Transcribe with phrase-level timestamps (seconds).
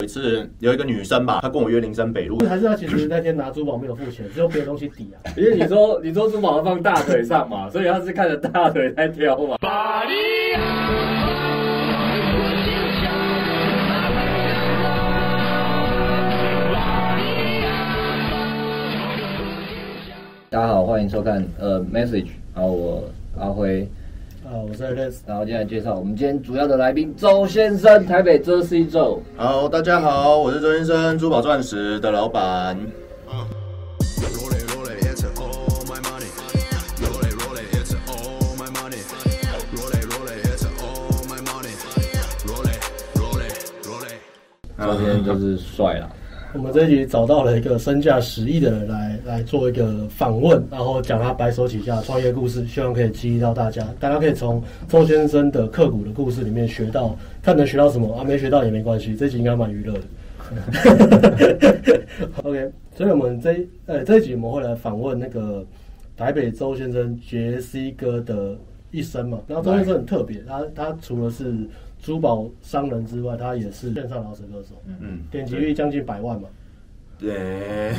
[0.00, 5.20] 有一次有一个女生吧，她跟我约林森北路，还是她其实那天拿珠宝没有付钱，是用别的东西抵啊？
[5.36, 9.58] 因为你说你说珠宝要放大腿上嘛， 所以她是看着大腿在挑嘛。
[9.60, 10.14] 巴黎
[20.48, 23.04] 大家好，欢迎收看呃 Message，然后我
[23.38, 23.86] 阿辉。
[24.50, 29.22] 啊，我是 Alex，然后接下来介绍我们今天主要的来宾周先生，台北遮 C 周。
[29.36, 32.76] 好，大家好，我是周先生，珠宝钻石的老板。
[44.76, 46.10] 昨天就是帅了。
[46.52, 53.86] 我们这一集找到了一个身价十亿的人来来做一个访问，然后讲他白手起家创业故事，希望可以激励到大家。
[54.00, 58.24] 大家可以从周先生的刻骨的故事里面学到，看能学到什么啊？
[58.24, 60.00] 没学到也没关系，这集应该蛮娱乐的。
[62.42, 65.64] OK，所以我们这呃这一集我们会来访问那个
[66.16, 68.58] 台北周先生杰西哥的
[68.90, 69.38] 一生嘛。
[69.46, 71.54] 然后周先生很特别，他他除了是
[72.02, 76.48] 珠宝商人之外，他也是线上饶舌歌手，嗯，点击率将近百万嘛。
[77.20, 77.92] 对，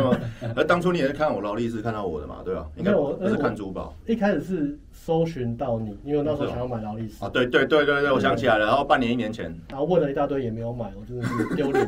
[0.56, 2.66] 而当初你也是看我劳力士看到我的嘛，对吧？
[2.76, 7.28] 应该我不是看珠宝，一开始是搜寻到你，因为那时候想要买劳力士啊。
[7.28, 8.66] 对对对对对，我想起来了。
[8.66, 11.86] 然后半年一年前，然后问了一大堆也没有买，我真的是丢脸，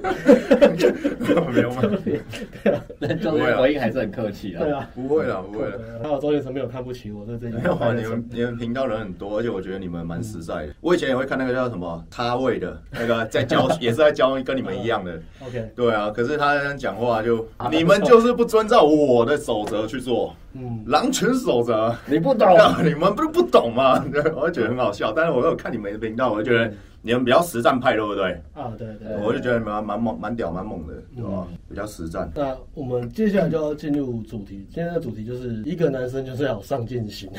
[1.53, 1.83] 没有买。
[2.05, 4.63] 对啊，但周先生回应还是很客气啊。
[4.63, 5.81] 对啊，不会啦不会了。
[6.03, 7.95] 还有周先生没有看不起我，这这没有啊。
[7.95, 10.75] 你们你们频道人很多，而且我觉得你们蛮实在的。
[10.81, 15.19] 我以前也会看那个叫什么咖位的那个 在教，也是在教跟你们一样的。
[15.47, 16.11] OK，对啊。
[16.11, 17.47] 可是他讲话就。
[17.70, 22.48] 你们就是不遵照我的守则去做，嗯，狼群守则，你不懂，
[22.83, 24.03] 你们不是不懂吗？
[24.34, 26.72] 我就觉得很好笑，但是我有看你们的频道，我就觉得。
[27.07, 28.33] 你们比较实战派，对不对？
[28.53, 31.47] 啊，对对，我就觉得你们蛮猛、蛮屌、蛮猛的，对吧？
[31.69, 32.29] 比较实战。
[32.35, 37.31] 那我们接下来就要进入主题，今天的主题就是一个男生就是要有上进心。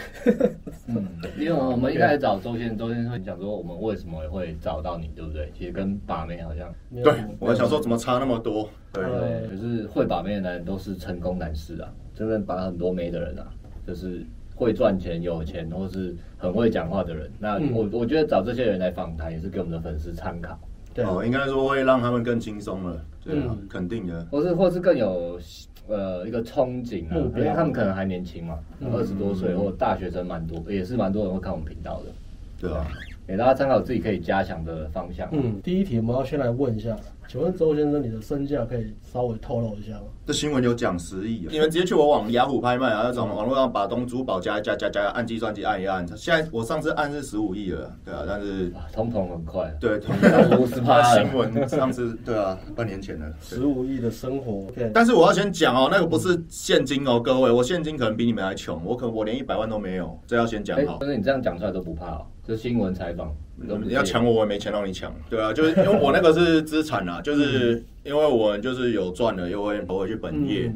[0.87, 1.05] 嗯，
[1.37, 5.51] 因为我们一开始找周先生，周先生会讲说我们为什么会找到你，对不对？
[5.53, 6.73] 其实跟把妹好像。
[7.03, 8.69] 对，我想说怎么差那么多？
[8.93, 13.45] 对对，可是会把妹的男人都是成功男士啊，真正把很多妹的人啊，
[13.85, 14.25] 就是。
[14.57, 20.59] 会赚钱、有钱，或是很会讲话的人，那我、嗯、我觉得找这些人来访谈，也是给我们的粉丝参考。
[20.95, 22.99] 对，哦，应该说会让他们更轻松了。
[23.23, 24.25] 对啊，嗯、肯定的。
[24.31, 25.39] 或是或是更有
[25.87, 28.57] 呃一个憧憬啊，因为他们可能还年轻嘛，
[28.91, 32.11] 二十、嗯、多岁或大学生蛮多，也是蛮多人会看我们频道的。
[32.59, 32.87] 对啊，
[33.27, 35.29] 给大家参考自己可以加强的方向。
[35.31, 36.97] 嗯，第一题我们要先来问一下。
[37.27, 40.03] 请问周先生，你的身价可以稍微透露一下吗？
[40.25, 51.03] 这新闻有讲十亿，你们直接去我网雅虎拍卖啊，那种网络上把东珠宝加加加加按计算机按一按，现在我上次按是十五亿了，对啊，但是通膨很快，对， 通膨五十趴。
[51.15, 60.97] 新闻上次对啊，半年前的十五亿的生活.但是我要先讲哦，那个不是现金哦，各位，我现金可能比你们还穷，我可能我连一百万都没有，这要先讲好。
[61.01, 63.35] 但是你这样讲出来都不怕哦，这新闻采访。
[63.57, 70.71] 你要抢我，我也没钱让你抢，对啊，就是因为我那个是资产啊， 就是因为我就是有赚了，又会投回去本业，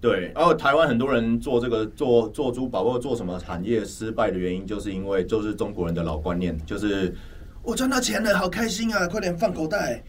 [0.00, 0.32] 对。
[0.34, 7.14] 然后台湾很多人做这个做做珠宝或者做什么产业失败的原因，就是因为就是中国人的老观念，就是
[7.62, 10.02] 我赚到钱了，好开心啊，快点放口袋。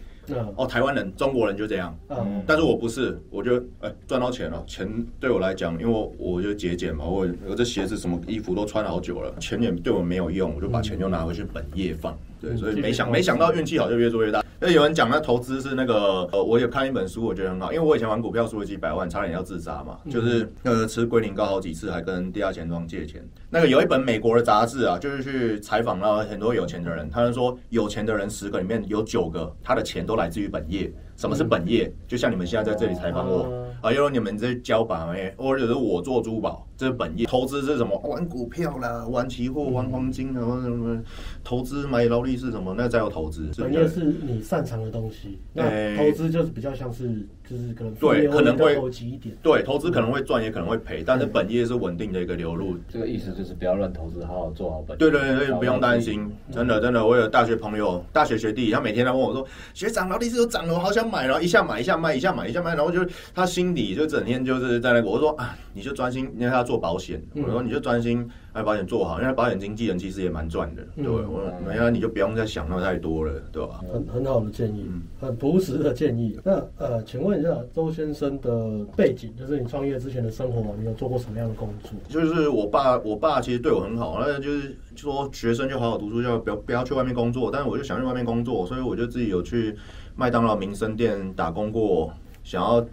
[0.55, 4.87] 哦，台湾人、中国人就这样，嗯，但是我不是，我就哎赚到钱了，钱
[5.19, 14.43] 对我来讲，因为我我就节俭嘛，我我这鞋子什么衣服都穿好久了，钱也对我没有用，我就把钱就拿回去本业放，对，所以没想没想到运气好就越做越大。
[14.59, 23.23] 那有人讲那投资是那个呃，我有看一本书，我觉得很好，因为我以前玩股票输了几百万，差点要自杀嘛，就是呃吃龟苓膏好几次，还跟地下钱庄借钱。
[23.49, 30.91] 那个有一本美国的杂志啊，就是去采访了很多有钱的人，他们说有钱的人十个里面有九个他的钱都来自于本业。
[31.21, 31.93] 什么是本业？
[32.07, 36.65] 就像你们现在在这里采访我啊，因为你们在教把妹，或者是我做珠宝。
[36.75, 37.95] 这是本业，投资是什么？
[37.99, 40.99] 玩股票啦，玩期货，玩黄金，什么什么，
[41.43, 43.51] 投资买劳力士什么，那再有投资。
[43.55, 49.35] 本业是你擅长的东西，那投资就是比较像是，就是可能对，可能会投机一点。
[49.43, 52.77] 对，投资可能会赚，也可能会赔，但是本业是稳定的一个流入。
[52.87, 54.97] 这个意思就是不要乱投资，好好做好本业。
[54.97, 59.45] 对对对，不用担心，真的真的，我有大学朋友、大学学弟，他每天来问我说
[59.75, 63.05] ：“学长，劳力士又涨了，我好想买。”然后一下买一下卖，一下买一下卖，然后就
[63.35, 66.61] 他心里就整天就是在那个，我说啊，你就专心，因为他。
[66.61, 73.81] 做保险，我说你就专心把保险做好，因为保险经纪人其实也蛮赚的，对，我没有你就不用再想那么太多了，对吧？
[73.93, 74.85] 很很好的建议，
[75.21, 76.37] 很朴实的建议。
[76.43, 81.91] 那呃，请问一下周先生的背景，就是你创业之前的生活，你有做过什么样的工作？
[82.09, 87.49] 就是我爸，我爸其实对我很好，那就是说学生就好好读书，就不要不要去外面工作。
[87.49, 89.73] 但是我就想去外面工作，所以我就自己有去
[90.13, 92.11] 麦当劳、民生店打工过，
[92.43, 92.85] 想要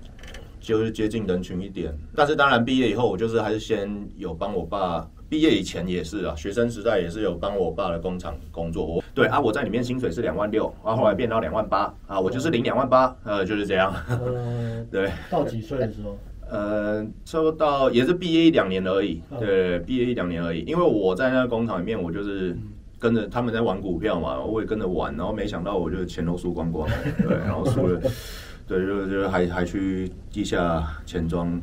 [0.60, 1.92] 就是接近人群一点。
[2.14, 5.08] 但是当然毕业以后，我就是还是先有帮我爸。
[5.28, 8.86] 毕业以前也是啊，学生时代也是有帮我爸的工厂工作。
[8.86, 13.94] 我对啊，我在里面薪水是两万六，然后后来变到两万八啊，我就是领两万八，呃，就是这样。
[14.08, 15.10] 嗯， 对。
[15.30, 16.16] 到几岁的时候？
[16.50, 19.20] 呃，差不多到也是毕业一两年而已。
[19.38, 20.60] 对，毕业一两年而已。
[20.60, 22.56] 因为我在那个工厂里面，我就是
[22.98, 26.96] 跟着他们在玩股票嘛，我也跟着玩，然后没想到我就钱都输光光了。
[27.18, 28.00] 对，然后输了，
[28.66, 31.60] 对，就就还还去地下钱庄。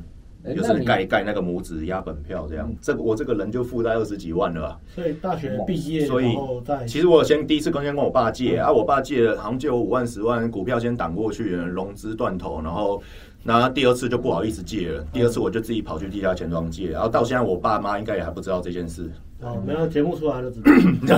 [0.53, 4.79] 就是盖盖那个拇指压本票这样，这我这个人就负债二十几万了吧。
[4.93, 6.37] 所以大学毕业，所以
[6.85, 13.01] 其实我先第一次跟先跟我爸借啊，我爸借了好像借我五万十万股票先挡过去，融资断头，然后
[13.43, 19.09] 那第二次就不好意思借了，第二次我就自己跑去地下钱庄借，然后到现在我爸妈应该也还不知道这件事。
[19.45, 21.17] 哦，没有节目出来就知道，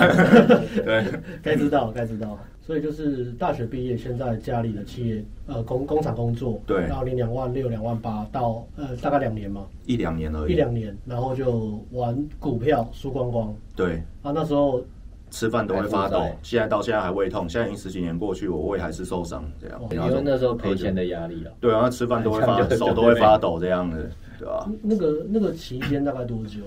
[0.83, 1.05] 对，
[1.41, 2.37] 该知道该知道。
[2.61, 14.03] 所以就是大学毕业，先在家里的企业呃工工厂工作，对，然后领两万六、两万八到呃大概两年嘛，一两年而已，一两年，然后就玩股票输光光，对。
[14.21, 14.83] 啊，那时候
[15.31, 24.69] 吃饭都会发抖，现在到现在还胃痛，现在已经十几年过去，我胃还是受伤这样，因为那时候赔钱的压力啊，对啊，吃饭都会发 手都会发抖这样的，对吧？
[24.81, 26.59] 那个那个期间大概多久？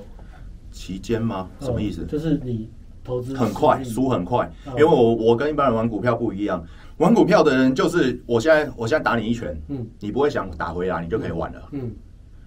[0.71, 1.49] 期间吗？
[1.61, 2.05] 什么意思？
[2.07, 2.69] 就是你。
[3.03, 6.63] 投资很快，输很快，因为我我跟一般人玩股票不一样，
[6.99, 11.91] 玩股票的人就是我现在我现在打你一拳，嗯，你不会想打回来，你就可以玩了，嗯，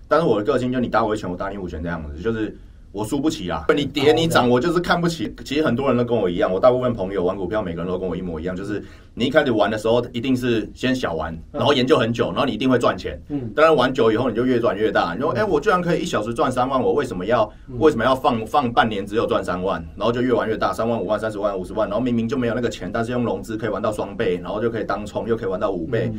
[0.08, 2.56] 但是我的个性就你打我一拳，我打你五拳这样子，就是。
[2.94, 3.66] 我输不起啊！
[3.76, 5.34] 你跌你涨，我就是看不起。
[5.44, 8.82] 其实很多人都跟我一样，我大部分朋友玩股票，每个人都跟我一模一样，就是
[9.16, 13.20] 你一开始玩的时候，一定是先小玩，然后研究很久，然后你一定会赚钱。
[13.30, 15.16] 嗯，当然玩久以后，你就越赚越大。
[15.16, 19.84] 你说，哎，我居然可以一小时赚三万，我为什么要为什么要放放半年只有赚三万？
[19.98, 26.12] 然后就越玩越大，三万、五万、三十万、五十万，然后明明就没有那个钱，但是用融资可以玩到双倍，然后就可以当冲，又可以玩到五倍。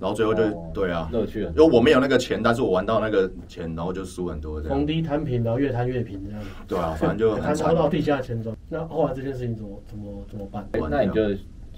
[0.00, 0.42] 然后最后就
[0.72, 1.42] 对啊，乐趣。
[1.42, 4.76] 因为我没有那个钱，但是我玩到那个钱，然后就输很多这样。
[4.76, 6.40] 逢低摊平，然后越摊越平这样。
[6.66, 8.56] 对啊，反正就摊超 到地下钱庄。
[8.68, 10.66] 那后来这件事情怎么怎么怎么办？
[10.90, 11.22] 那你就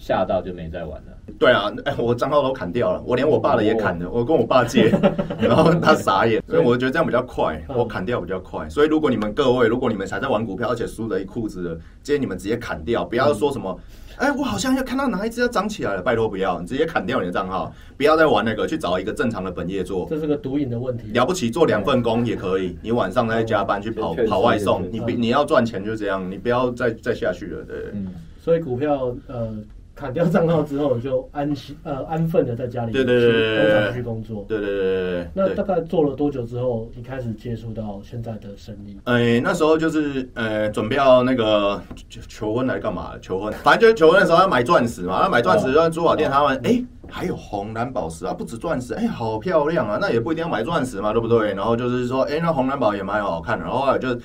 [0.03, 1.13] 吓到就没再玩了。
[1.39, 4.11] 对啊，哎，我账号都砍掉了，我连我爸的也砍了。
[4.11, 4.93] 我跟我爸借，
[5.39, 6.43] 然后他傻眼。
[6.49, 8.69] 所以我觉得这样比较快，我砍掉比较快。
[8.69, 13.79] 所以如果你们各位，如果你们还在玩股票，而且输了一裤子的，建议你们直接砍掉，不要说什么。
[14.17, 20.09] 哎，我好像要看到哪一只要涨起来了，拜托不要，你直接砍掉你的账号，不要再玩那个，去找一个正常的本业做。
[20.11, 21.13] 这是个毒瘾的问题。
[21.13, 27.77] 了不起，做两份工也可以，你晚上再加班去跑跑外送，你你要赚钱就这样，你不要再再下去了，对。
[27.93, 28.09] 嗯，
[28.41, 29.55] 所以股票呃。
[29.95, 34.45] 砍掉账号之后，就安心呃安分的在家里对对对工厂去工作。
[34.49, 35.29] 对对对对。
[35.35, 38.99] 那大概做了多久之后，你开始接触到现在的生意？
[39.05, 41.81] 哎，那时候就是呃准备要那个
[42.29, 43.13] 求婚来干嘛？
[43.21, 45.23] 求婚，反正就是求婚的时候要买钻石嘛。
[45.23, 51.55] 要买钻石，让珠宝店他们哎还有红蓝宝石啊，不止钻石，哎好漂亮啊，那也不一定要买钻石嘛，对不对？
[51.55, 54.19] 然后就是说，哎那红蓝宝也蛮好看的，然后就。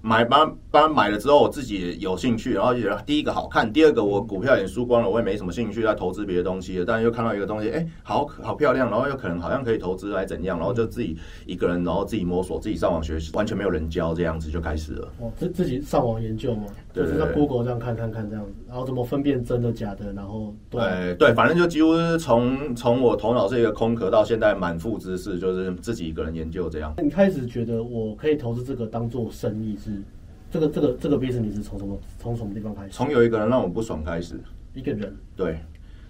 [0.00, 6.84] 买帮帮买了之后，我自己有兴趣，然后觉得第一个好看，第二个我股票也输光了，我也没什么兴趣再投资别的东西了。
[6.84, 11.16] 但是又看到一个东西，哎，好好漂亮，然后又可能好像可以投资来怎样，然后就自己
[11.46, 15.08] 一个人，然后自己摸索，自己上网学习，完全没有人教，这样子就开始了。
[15.20, 16.66] 哦，自自己上网研究吗，
[16.98, 26.92] 就是在 Google 这样看看看这样子，然后怎么分辨真的假的，然后对对，反正就几乎是从从我头脑是一个空壳到现在满腹知识，就是自己一个人研究这样。
[27.02, 30.02] 你开始觉得我可以投资这个当做生意是？
[30.50, 32.88] 这个这个这个 business 是从什么从什么地方开始？
[32.90, 34.40] 从有一个人让我不爽开始。
[34.74, 35.14] 一个人。
[35.36, 35.60] 对，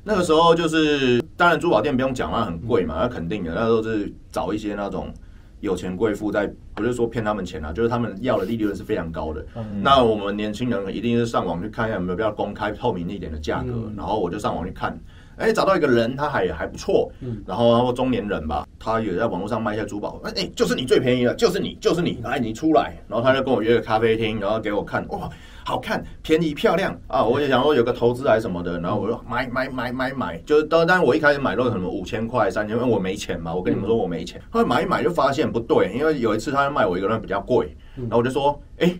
[0.04, 3.52] 那个时候就是，当然珠宝店不用讲，那很贵嘛，那肯定的。
[3.52, 5.12] 那时候是找一些那种
[5.60, 9.44] 有钱贵妇，在不是说骗他们钱啊，就是他们要的利润是非常高的。
[9.56, 14.98] 嗯、那我们年轻人一定是上网去看一下有没有比较公开透明一点的价格，嗯、然后我就上网去看。
[15.36, 25.30] 哎，找到一个人，他还还不错，嗯，然后然后中年人吧，他也在网络上卖一些珠宝，哎，就是你最便宜了，就是你，就是你，来，你出来，然后他就跟我约个咖啡厅，然后给我看，哇，
[25.68, 26.98] 好看，便宜漂亮。
[27.08, 38.98] 啊，我也想说有个投资还是什么的，然后我就买买买买买，就是当当然我一开始买都什么五千块、三千，因为我没钱嘛，我跟你们说我没钱，后来买一买就发现不对，因为有一次他卖我一个人比较贵，然后我就说，哎，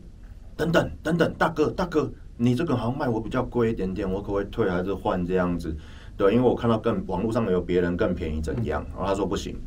[0.58, 5.74] 等等等等，大哥大哥，你这个好像卖我比较贵一点点，我可不可以退还是换这样子？
[6.18, 9.58] 对，因为我看到更网络上有别人更便宜怎样，然后他说不行，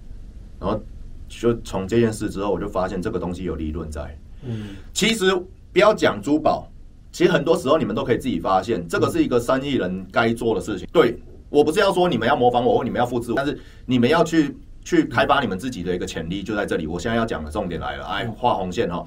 [0.60, 0.80] 然后
[1.28, 4.16] 就从这件事之后，我就发现这个东西有利润在。
[4.44, 5.34] 嗯，其实
[5.74, 6.68] 不要讲珠宝，
[7.12, 10.88] 其实很多时候你们都可以自己发现，这个是一个生意人该做的事情。
[10.92, 11.18] 对，
[11.50, 14.56] 我不是要说你们要模仿我或你们要复制我，但是你们要去。
[14.84, 16.88] 去开发你们自己的一个潜力，就在这里。
[16.88, 19.06] 我现在要讲的重点来了，哎，画红线哈。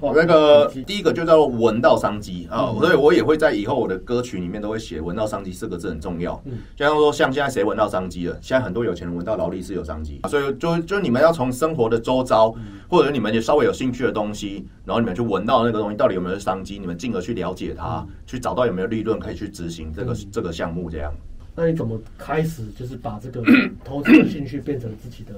[0.00, 6.40] 哦， 那个第一个就叫做闻到商机啊，所以我也会在以后我的歌曲里面都会写“闻到商机”四个字很重要。
[6.44, 8.38] 嗯，就像说，像现在谁闻到商机了？
[8.42, 12.54] 现在很多有钱人闻到劳力士有商机，所以就就你们要从生活的周遭，
[12.88, 21.12] 或者你们也稍微有兴趣的东西，然后你们去闻到那个东西到底有没有商机，你们进而去了解它，去找到有没有利润可以去执行这个这个项目这样。
[21.54, 23.42] 那你怎么开始就是把这个
[23.84, 25.34] 投资的兴趣变成自己的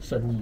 [0.00, 0.36] 生意？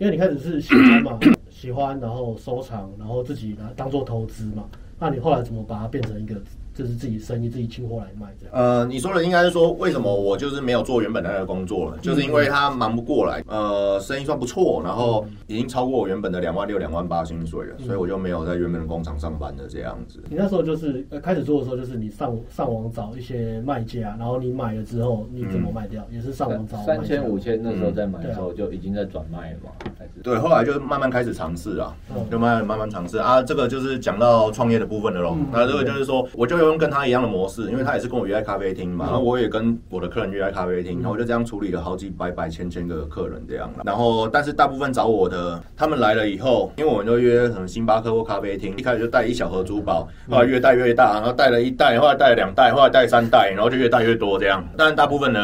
[0.00, 1.18] 因为你开始是喜欢嘛，
[1.50, 4.64] 喜欢，然后收藏，然后自己拿当做投资嘛。
[4.98, 6.40] 那你后来怎么把它变成一个？
[6.74, 8.54] 就是自己生意，自己进货来卖这样。
[8.54, 11.98] 呃，你说的应该是说，为什么我就是没有做原本的那个工作了？
[11.98, 13.42] 就是因为他忙不过来。
[13.46, 20.22] 呃，生意算不错，然后已经超过我原本的两万六、两万八薪水了，所以我就没有在原本的工厂上班的这样子。
[20.28, 26.04] 你那时候就是呃开始做的时候，就是你上上网找一些卖家，然后你买了之后你怎么卖掉？
[26.10, 29.70] 也是上网找三千五千那时候在买的时候就已经在转卖了嘛？
[29.98, 31.94] 还是对，后来就慢慢开始尝试啊，
[32.30, 33.42] 就慢慢慢慢尝试啊。
[33.42, 35.36] 这个就是讲到创业的部分了喽。
[35.52, 43.70] 那这个就是说，我就用跟他一样的模式，因为他也是跟我约在咖啡厅嘛，然后我也跟我的客人约在咖啡厅，然后我就这样处理了好几百百千千个客人这样。
[43.84, 54.64] 然后，但是大部分找我的，他们来了以后，因为我们就约可能星巴克或咖啡厅，一开始就带一小盒珠宝，后来越带越大，然后带了一袋，后来带了两袋，后来带三袋，然后就越带越多这样。
[54.76, 55.40] 但大部分呢。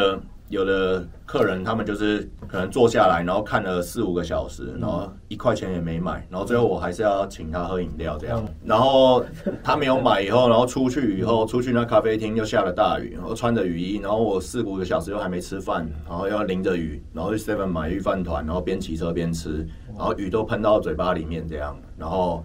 [0.51, 8.45] 有的客人他们就是可能坐下来，然后看了四五个小时，然后一块钱也没买，然后最后我还是要请他喝饮料这样。
[8.63, 9.25] 然后
[9.63, 19.65] 他没有买以后，然后出去以后， 出去那咖啡厅又下了大雨，然后穿着雨衣，然后我四五个小时又还没吃饭，然后要淋着雨，然后去 seven 买御饭团，然后边骑车边吃，
[19.97, 22.43] 然后雨都喷到嘴巴里面这样，然后。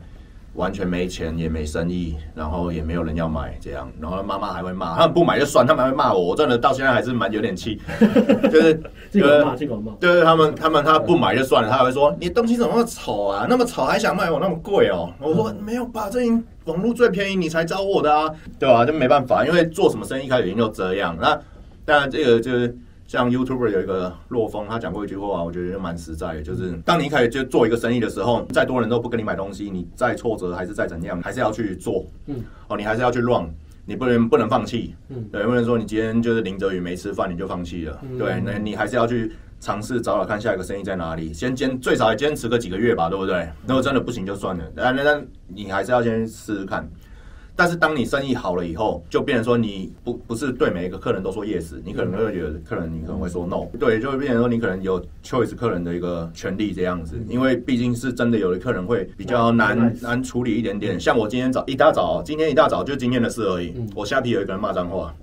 [0.56, 7.80] 完全没钱也没生意，然后也没有人要买这样，然后妈妈还会骂，他们不买就算，他们还会骂我，我真的到现在还是蛮有点气，
[8.50, 16.20] 就是这个骂这个骂，对对，他们他们他不买就算了，他还会说你东西怎么那么丑啊，那么丑还想卖我那么贵哦，我说没有吧，这
[16.64, 18.84] 网络最便宜你才找我的啊，对吧？
[18.84, 21.38] 就没办法，因为做什么生意开始已经就这样，那
[21.84, 22.76] 当然这个就是。
[23.06, 32.04] 像 YouTuber 有一个洛风，他讲过一句话，我觉得就蛮实在的，就是当你一开始就做一个生意的时候，再多人都不跟你买东西，你再挫折还是再怎样，还是要去做。
[32.26, 33.48] 嗯，哦，你还是要去 run，
[33.84, 34.94] 你不能不能放弃。
[35.08, 37.98] 嗯，对，不能说你今天就是淋着雨没吃饭你就放弃了。
[38.02, 43.48] 嗯、对，那你还是要去尝试找找看下一个生意在哪里，先坚最少也坚持个几个月吧，对不对？
[43.68, 46.88] 如果真的不行就算了，但但你还是要先试试看。
[47.58, 61.00] 但是当你生意好了以后，就变成说你不不是对每一个客人都说 yes，你可能会有客人你可能会说 no，对，就会变成说你可能有 choice 客人的一个权利这样子，因为毕竟是真的有的客人会比较难难处理一点点。
[61.00, 63.72] 像我今天早一大早，今天一大早就今天的事而已。
[63.94, 65.14] 我下皮有一个人骂脏话，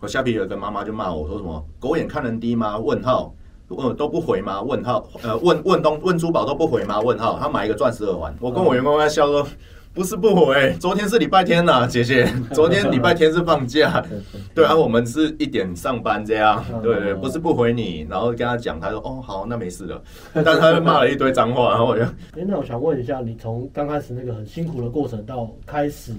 [0.00, 2.78] 我下皮有一个妈妈就骂我说什么狗眼看人低吗？
[2.78, 3.34] 问号，
[3.68, 4.62] 问都不回吗？
[4.62, 6.98] 问号，呃，问问东问珠宝都不回吗？
[6.98, 9.46] 问号，他买一个钻石耳环，我跟我员工在笑说。
[9.94, 14.04] 不是不回，昨天是礼拜天呐，姐姐， 昨天礼拜天是放假，
[14.52, 22.02] 对啊，我们是一点上班这样，对对，不是不回你，然后跟他讲，他说哦好，那没事了，但他就骂了一堆脏话，然后我就，
[22.36, 26.12] 哎，那我想问一下，你从刚开始那个很辛苦的过程到开始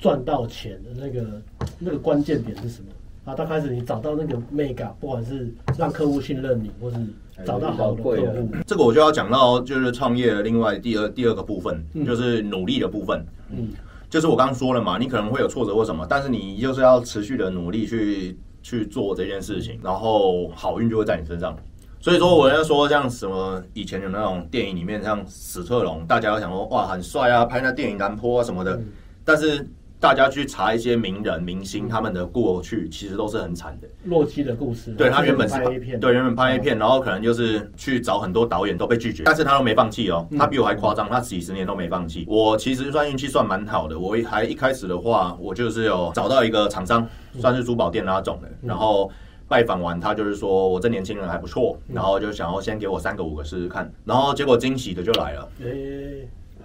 [0.00, 1.40] 赚到钱的那个
[1.78, 2.88] 那个关键点是什么？
[3.24, 5.48] 啊，到开始你找到那个 mega，不管是
[5.78, 6.96] 让客户信任你，或是。
[7.44, 13.26] 找到好的客户，这个我就要讲到，就是创业的另外第二第二个部分，就是努力的部分。
[13.50, 13.68] 嗯，
[14.08, 21.56] 就是我刚刚说了嘛，你可能会有挫折或什么，但是你就是要持续的努力去去做这件事情，然后好运就会在你身上。
[22.00, 28.80] 所以说，我要说像什么以前有那种电影里面，像史特龙，大家都想说哇很帅啊，拍那电影南坡啊什么的，
[29.24, 29.68] 但是。
[29.98, 33.88] 大家去查一些名人明星，他们的过去其实都是很惨的。
[34.04, 40.28] 洛基的故事，对他原本是拍片，对原本拍一片，然后可能就是去找很多导演都被拒绝，但是他都没放弃哦。
[40.38, 42.24] 他比我还夸张，他几十年都没放弃。
[42.28, 47.08] 我其实算运气算蛮好的，我还一开始的话，我就是有找到一个厂商，
[47.40, 49.10] 算是珠宝店那种的，然后
[49.48, 55.48] 拜访完他就是说我这年轻人还不错，然后就想要先给我三个五个试试看，然后结果惊喜的就来了。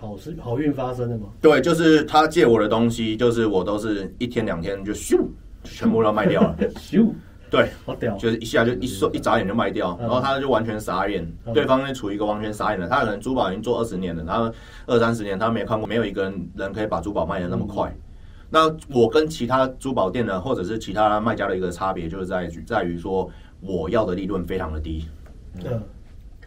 [0.02, 1.28] 好事好运发生的吗？
[1.40, 5.24] 对，就是他借我的东西，就是我都是一天两天就咻，
[5.64, 6.58] 全部都卖掉了。
[6.76, 7.08] 咻，
[7.52, 14.52] 对，好屌，就是一下就一说一眨眼就卖掉，然后他就完全傻眼，对方就处于一个完全傻眼的，他可能珠宝已经做二十年了，然后
[14.88, 17.96] 二三十年他没有看过，没有一个人人可以把珠宝卖的那么快。
[18.50, 23.30] 那我跟其他珠宝店的或者是其他卖家的一个差别，就是在于在于说
[23.62, 25.06] 我要的利润非常的低。
[25.64, 25.80] 嗯，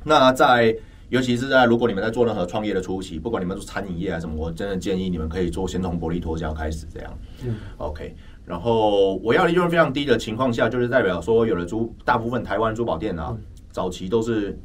[0.02, 0.76] 那在。
[1.08, 7.18] 尤其是在如果你们在做任何创业的初期，不管你们做餐饮业啊什么，我真的建议你们可以做先从薄利多销开始这样。
[7.44, 8.14] 嗯，OK。
[8.44, 13.36] 然后我要利润非常低的情况下，就是代表说有的珠大部分台湾珠宝店啊，
[13.70, 14.58] 早期都是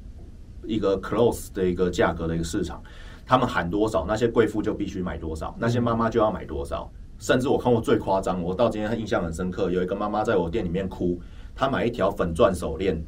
[0.65, 2.81] 一个 close 的一个价格的一个市场，
[3.25, 6.91] 他们喊多少，那些贵妇就必须买多少，那些妈妈就要买多少。
[7.19, 11.19] 甚至我看过最夸张，我到今天印象很深刻，有一个妈妈在我店里面哭，
[11.53, 13.01] 她买一条粉钻手链，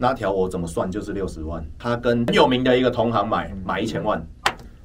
[0.00, 0.88] 那条我怎么算？
[0.88, 4.24] 就是六十万，他跟很有名的一个同行买买一千万，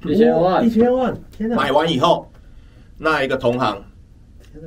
[0.04, 1.56] 一千万，一千万，天哪！
[1.56, 2.28] 买完以后，
[2.98, 3.80] 那一个同行，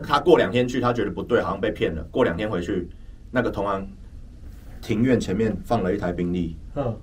[0.01, 2.01] 他过两天去，他觉得不对，好像被骗了。
[2.10, 2.89] 过两天回去，
[3.30, 3.86] 那个同行
[4.82, 6.56] 庭院前面放了一台宾利。
[6.75, 6.98] 嗯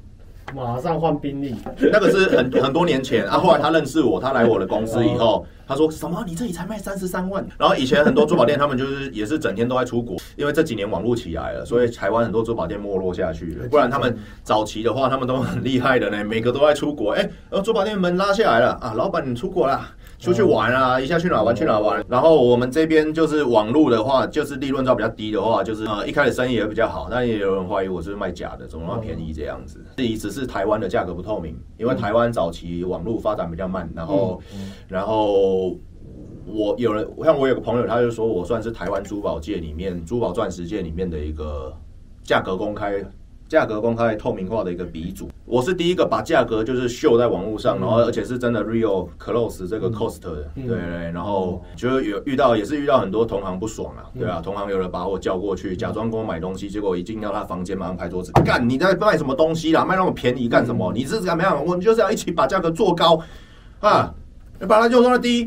[0.55, 3.37] 马上换宾利，那个是很很多年前啊。
[3.39, 6.25] 后来他认识我，他来我的公司以后，他说什么？
[6.27, 7.45] 你这里才卖三十三万？
[7.59, 13.69] 然后以前很多珠宝店，他们就是也是整天都在出国，因为这几年网络起来了，所以台湾很多珠宝店没落下去了。
[13.69, 17.13] 不然他们早期的话，他们都很厉害的呢，每个都在出国。
[17.13, 19.81] 哎，然后珠宝店门拉下来了啊，老板你出国了。
[20.25, 22.03] 出去玩啊，一下去哪玩去哪玩。
[22.09, 29.85] 然后我们这边就是网络的话，就是利润照比较低的话，就是呃一开始生意也比较好，但也有人怀疑我是卖假的，怎么那么便宜这样子？
[29.97, 34.41] 这意思是台湾的价格不透明，因为台湾早期网络发展比较慢，然后
[34.89, 35.77] 然后
[36.47, 41.71] 我有人像我有个朋友，他就说我算是台湾珠宝界里面珠宝钻石界里面的一个
[42.23, 43.05] 价格公开。
[43.55, 50.77] 价格公开透明化的一个鼻祖，我是第一个把价格就是秀在网络上，然后而且是真的 real close 这个 cost 的，对对，
[51.13, 59.85] 然后就有遇到也是遇到很多同行不爽啊，对啊，同行有人把我叫过去，假装跟我买东西，结果一进到他房间马上拍桌子，干你在卖什么东西啦？
[59.85, 60.93] 卖那么便宜干什么？
[60.93, 61.65] 你是怎么样？
[61.65, 63.21] 我们就是要一起把价格做高
[63.79, 64.13] 啊，
[64.67, 65.45] 把它就做低，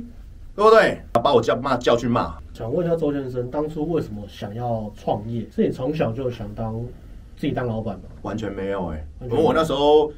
[0.55, 1.01] 对不对？
[1.21, 2.37] 把我叫骂叫去骂。
[2.53, 5.45] 想问一下周先生，当初为什么想要创业？
[5.53, 6.81] 是你从小就想当？
[7.37, 8.01] 自己当老板吗？
[8.23, 10.11] 完全没有哎、欸，我那时候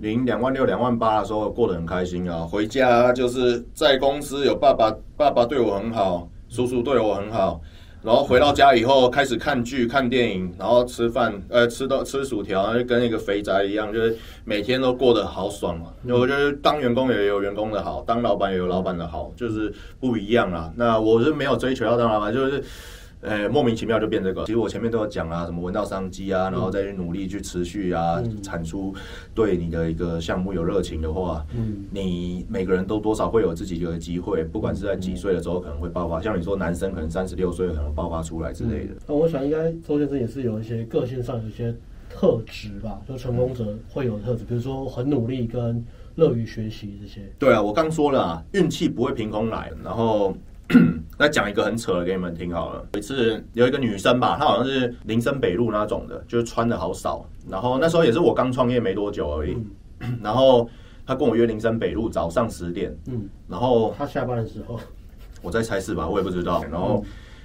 [0.00, 2.40] 领两万六、两万八的时候过得很开心啊。
[2.40, 7.58] 回家就是在公司有爸爸，爸爸对我很好，叔叔对我很好。
[8.02, 15.86] 然后回到家以后开始看剧、看电影，然后吃饭，呃，吃到吃薯条，就跟一个肥宅一样，就是每天都过得好爽嘛。
[16.08, 20.70] 我觉得当员工也有员工的好，当老板也有老板的好，就是不一样啊。
[20.76, 22.62] 那我是没有追求要当老板，就是。
[23.22, 24.44] 呃，莫名其妙就变这个。
[24.44, 28.92] 其实我前面都有讲啊，什么闻到商机啊，然后再去努力去持续啊，嗯、产出
[29.32, 36.20] 对你的一个项目有热情的话，嗯，你每个人都多少会有自己的机会，不管是在几岁的时候可能会爆发。
[36.20, 38.94] 像你说男生可能三十六岁可能爆发出来之类的。
[39.06, 41.72] 那、嗯、我想应该周先生也是有一些个性上有一些
[42.10, 45.84] 特质吧，就成功者会有的特质，比如说很努力跟
[46.16, 47.20] 乐于学习这些。
[47.38, 50.34] 对啊，我刚说了啊，运气不会凭空来，然后。
[51.22, 52.84] 再讲一个很扯的给你们听好了。
[52.94, 57.24] 有一次有一个女生吧，她好像是林森北路那种的，就是穿的好少。
[57.48, 59.56] 然后那时候也是我刚创业没多久而已。
[60.00, 60.68] 嗯、 然后
[61.06, 62.92] 她跟我约林森北路早上十点。
[63.06, 63.28] 嗯。
[63.46, 64.80] 然后她下班的时候，
[65.42, 66.08] 我在猜是吧？
[66.08, 66.60] 我也不知道。
[66.64, 67.04] 然后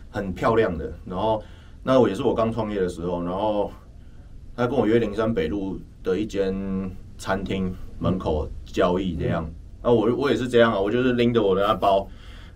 [0.10, 0.92] 很漂亮的。
[1.06, 1.44] 然后
[1.84, 3.22] 那我也是我刚创业的时候。
[3.22, 3.72] 然后
[4.56, 6.52] 她跟我约林森北路的一间
[7.20, 9.48] 餐厅门口交易这样。
[9.84, 12.08] 那、嗯、我我也是这样啊，我就是拎着我的那包。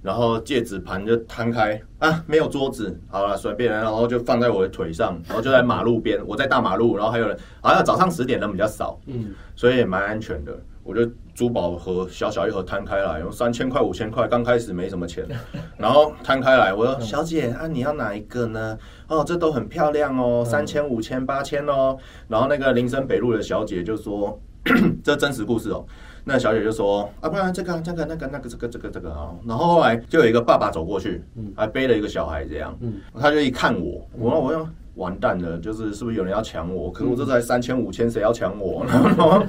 [0.01, 10.51] 然后戒指盘就摊开啊，没有桌子，好了，随便，然后就放在我的腿上，然后就在马路边，我在大马路，然后还有人，好像早上十点人比较少，嗯，所以也蛮安全的。
[10.83, 15.23] 我就珠宝盒小小一盒摊开来，有三千块、五千块，刚开始没什么钱，
[15.77, 18.75] 然后摊开来，我说小姐啊，你要哪一个呢？
[19.07, 21.95] 哦，这都很漂亮哦，三千、五千、八千哦。
[22.27, 24.41] 然后那个林森北路的小姐就说，
[25.03, 25.85] 这真实故事哦。
[26.23, 31.23] 那小姐就说啊，不然这个、这个、那个、那个、这个、这个、这个啊，然后后来就有一个爸爸走过去，
[31.55, 32.77] 还背了一个小孩这样，
[33.19, 36.91] 他就一看我，我说我说完蛋了，就是是不是有人要抢我？
[36.91, 38.85] 可是我这才三千五千，谁要抢我？
[38.91, 39.43] 然后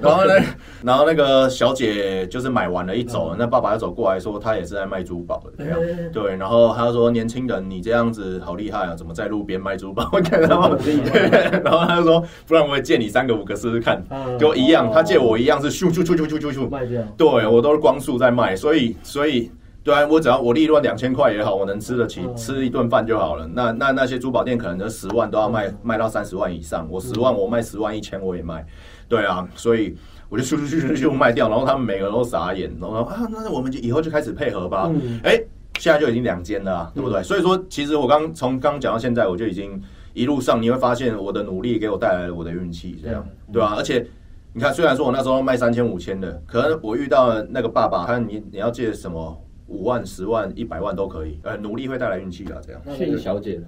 [0.00, 0.34] 然后呢，
[0.82, 5.78] 然后那个小姐就是买完了，一走，那爸爸就走过来说，他也是在卖珠宝的这样，
[6.12, 10.08] 对，然后他说年轻人你这样子好厉害啊，怎么在路边卖珠宝？
[10.12, 10.76] 我看到，
[11.62, 14.02] 然后他就说，不然我也借你三个五个试试看，
[14.38, 16.68] 就一样，他借我一样是咻咻咻咻咻咻咻。
[16.70, 19.50] 卖掉，对我都是光速在卖，所以所以。
[19.86, 23.48] 对啊，我只要我利润两千块也好，我能吃得起，吃一顿饭就好了。
[23.54, 28.66] 那那那些珠宝店可能就十万都要卖卖到三十万以上，我十万我卖十万一千我也卖。
[29.08, 29.96] 对啊，所以
[30.28, 34.90] 我就咻咻咻咻咻卖掉，然后他们每个人都傻眼，然后啊，那我们就以后就开始配合吧。
[35.22, 35.40] 哎，
[35.78, 37.22] 现在就已经两间了，对不对？
[37.22, 39.80] 所以说，其实我刚从刚讲到现在，我就已经
[40.14, 43.74] 一路上你会发现我的努力给我带来了我的运气，这样对吧？
[43.76, 44.04] 而且
[44.52, 49.40] 你看，虽然说我那时候卖三千五千的，可能我遇到那个爸爸，他你你要借什么？
[49.68, 52.80] 五万、十万、一百万都可以，呃，努力会带来运气啊，这样。
[52.84, 53.64] 那是小姐呢？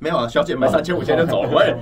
[0.00, 1.76] 没有啊，小姐买三千五千就走了，我也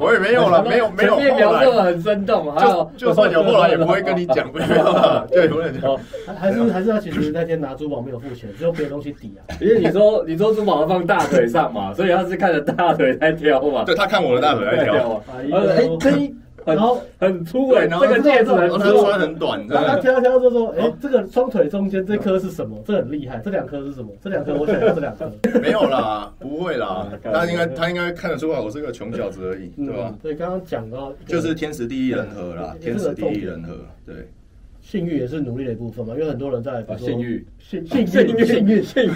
[0.00, 1.14] 我也没有了，没有没有。
[1.20, 5.96] 前面描述很生动，还有就算有后来也不会跟你讲，没有啊，对，不能讲。
[6.36, 9.54] 还是还是他其实那天拿珠宝没有付钱，只有别的东西抵啊。
[9.60, 13.84] 因为你说你说珠宝要放大腿上嘛，所以他是看着大腿在挑嘛。
[13.84, 15.22] 对，他看我的大腿在挑。
[15.28, 16.34] 哎，这一。
[16.64, 22.82] 然后很粗哎，这个戒指很粗，他穿很短，他挑挑就说：“哎，这个双腿中间这颗是什么？
[22.86, 24.10] 这很厉害，这两颗是什么？
[24.22, 25.30] 这两颗我想要这两颗。
[25.60, 30.14] ”没有啦，不会啦，他应该他应该看得出来我是个穷小子而已，对吧？
[30.22, 33.74] 所以刚刚讲到就是天时地利人和啦，天时地利人和，
[34.06, 34.28] 对。
[34.80, 39.12] 幸运也是努力的一部分嘛，因为很多人在幸运，幸幸幸运幸运幸运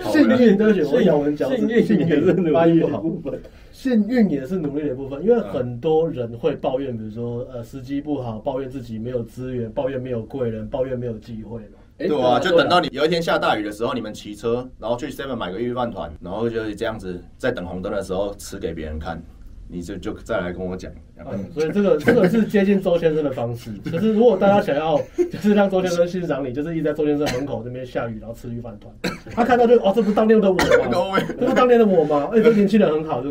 [0.00, 3.40] 幸运都是我咬文嚼字，幸运也是努力的一部分。
[3.72, 11.78] 幸运也是努力的一部分，因为很多人会抱怨，比如说呃时机不好，抱怨自己没有资源，抱怨没有贵人，抱怨没有机会嘛。
[11.98, 19.22] 对啊，就等到你有一天下大雨的时候，你们骑车，然后去 Seven 买个御饭团，然后就是这样子在等红灯的时候吃给别人看。
[19.68, 23.70] 你就就再来跟我讲，嗯，所以这个这个是接近周先生的方式。
[23.90, 24.96] 可是如果大家想要，
[25.30, 28.94] 就是让周先生欣赏你，就是一直在周先生门口这边下雨，然后吃鱼饭团，
[29.32, 31.18] 他看到就哦，这不是当年的我吗？
[31.28, 32.30] 这不是当年的我吗？
[32.32, 33.30] 哎，这年轻人很好，就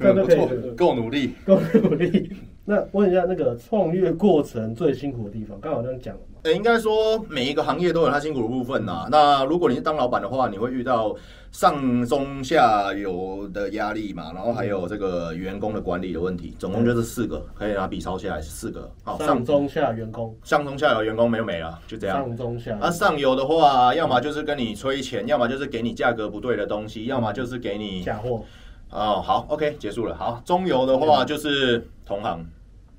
[0.00, 2.30] 这样就可以够努力，够努力。
[2.64, 6.16] 那问一下，那个创业过程最辛苦的地方，刚好这样讲。
[6.42, 9.06] 呃，应该说每一个行业都有它辛苦的部分呐。
[9.10, 11.14] 那如果你是当老板的话，你会遇到
[11.50, 18.90] 上中下游的压力嘛，然后还有这个员工的管理的问题，总共就是四个，可以拿笔抄下来是四个。
[19.02, 22.18] 好，上中下员工，上中下游员工没有没了，就这样。
[22.18, 22.78] 上中下。
[22.80, 28.42] 那上游的话，要么就是跟你催钱，要么就是给你价格不对的东西，要么就是给你假货。
[28.90, 30.16] 哦，好，OK，结束了。
[30.16, 32.44] 好，中游的话就是同行，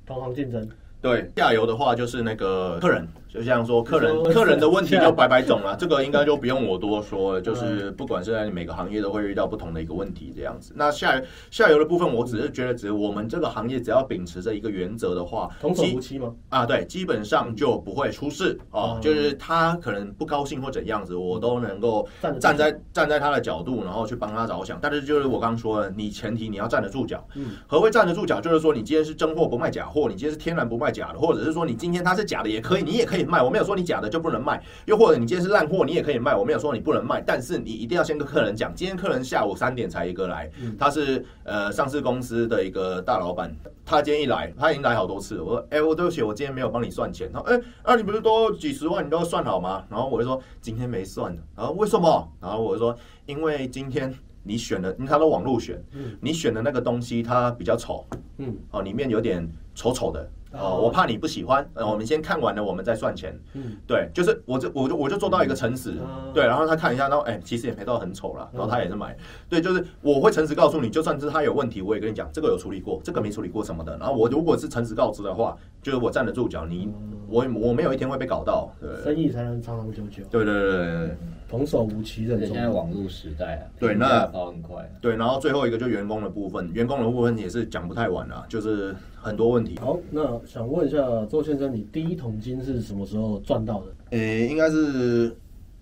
[0.05, 0.67] 同行竞争。
[1.01, 3.07] 对，下游的话就是那个客人。
[3.33, 7.41] 就像说客人客人的问题就百百种了， 这个应该就不用我多说了。
[7.41, 10.73] 就是不管是在每个行业都会遇到不同的一个问题这样子。
[10.75, 16.33] 那下下游的部分，我只是觉得，只是我们这个行业只要秉持着一个原则的话，童叟无欺吗？
[16.49, 18.99] 啊，对，基本上就不会出事哦。
[19.01, 22.05] 就是他可能不高兴或怎样子，我都能够
[22.39, 24.77] 站在站在他的角度，然后去帮他着想。
[24.81, 27.25] 但是就是我刚刚说的，你前提你要站得住脚。
[27.35, 28.41] 嗯，何谓站得住脚？
[28.41, 33.41] 就是说你今天是真货不卖假货，你今天是天然不卖假的，或者是说你今天它是假的也可以，你也可以卖。
[33.41, 36.35] 我没有说你假的就不能卖，又或者你今天是烂货，你也可以卖。
[36.35, 43.55] 我没有说你不能卖，但是你一定要先跟客人讲，今天客人下午三点才一个来，他是呃上市公司的一个大老板，
[43.85, 45.43] 他今天一来，他已经来好多次了。
[45.43, 47.29] 我说，哎、欸，我对不起，我今天没有帮你算钱。
[47.31, 49.83] 他说，哎、欸，那、啊、你不是都几十万，你都要算好吗？
[49.89, 51.35] 然后我就说，今天没算。
[51.55, 52.31] 然后为什么？
[52.39, 55.81] 然后我就说，因为今天你选的，因为他都网络选，
[56.19, 58.05] 你选的那个东西它比较丑，
[58.37, 60.29] 嗯，哦，里面有点丑丑的。
[60.53, 63.33] 哦，我怕你不喜欢，呃，我们先看完了，我们再算钱。
[63.53, 65.93] 嗯，对，就是我就我就我就做到一个诚实，
[66.33, 69.15] 对，然后他看一下，然后哎，其实也没到很丑了，然后他也是买，
[69.49, 73.97] 对，就是我会诚实告诉你，就算是他有问题，我也跟你讲，这个有处理过，这个没处理过什么的。
[73.97, 76.93] 然后我如果是诚实告知的话，就是我站得住脚，你
[77.29, 80.23] 我我没有一天会被搞到，对，生意才能长长久久。
[80.29, 81.17] 对对对对，
[81.51, 82.43] 童叟无欺的。
[82.47, 84.89] 现在网络时代啊，对，那跑很快。
[84.99, 88.95] 对，然后最后一个就员工的部分，员工的部分也是讲不太完了，就是。
[89.23, 89.77] 很多问题。
[89.79, 94.17] 好，那想问一下周先生，你第一桶金是什么时候赚到的？
[94.17, 95.31] 诶、欸，应该是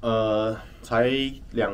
[0.01, 1.10] 呃，才
[1.53, 1.71] 两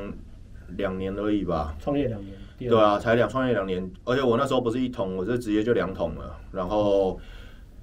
[0.77, 1.75] 两年而已吧。
[1.79, 2.69] 创业两年。
[2.69, 7.19] 对啊，才两创业两年，而且我那时候不是一桶，我是直接就两桶了，然后。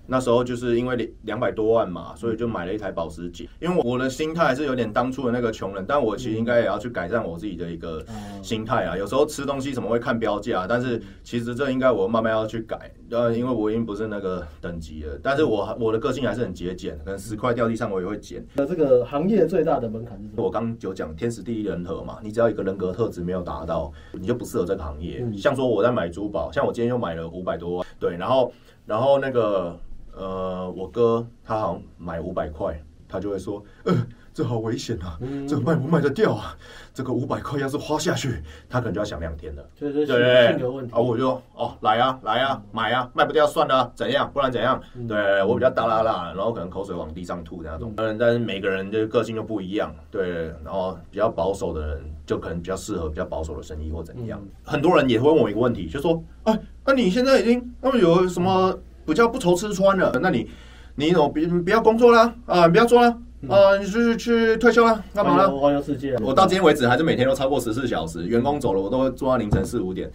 [0.07, 3.49] 那时候就是因为两两百多万嘛，所以就买了一台保时捷。
[3.61, 8.05] 因为我的心态是有点当初的那个穷人，但我其实应该也要去改善我自己的一个
[8.43, 8.97] 心态啊。
[8.97, 10.67] 有时候吃东西怎么会看标价？
[10.69, 12.93] 但是其实这应该我慢慢要去改。
[13.11, 18.45] 呃，因为我已经不是那个等级了，但是我我的个性还是很节俭，可能十块掉地上我也会捡。
[18.55, 20.43] 那这个行业最大的门槛是什么？
[20.43, 25.25] 我刚有讲天时地利人和嘛，你只要一个人格特质没有达到，你就不适合这个行业。
[25.37, 28.53] 像说我在买珠宝，像我今天又买了五百多万，对，然后
[28.85, 29.79] 然后那个。
[30.17, 36.57] 呃，我哥他好像买五百块，他就会说，呃，这好危险啊，嗯、这卖不卖得掉啊？
[36.95, 39.65] 这个五百块要是花下去，他可能就要想两天了。
[39.79, 40.95] 对对对，性格问题。
[40.95, 44.31] 啊，我就哦，来啊，来啊，买啊，卖不掉算了，怎样？
[44.33, 44.81] 不然怎样？
[44.95, 47.93] 嗯、对我比较大啦啦，然后可能口水往地上吐那种。
[47.97, 50.49] 嗯，但是每个人的个性又不一样，对。
[50.65, 54.39] 然后比较保守的人，就可能比较适合比较保守的生意或怎样。
[54.43, 58.79] 嗯、很多人也会问我一个问题，就说，哎，那、啊、你现在已经那么有什么？
[59.05, 60.49] 比较不愁吃穿了，那你，
[60.95, 62.69] 你怎么别不要工作啦啊？
[62.69, 63.77] 不要做啦啊？
[63.79, 65.03] 你去去退休了？
[65.15, 65.51] 干嘛了？
[65.51, 66.17] 环游世界。
[66.23, 70.11] 我到今天为止还是每天都超过十四小时，员工走了我都会做到凌晨四五点。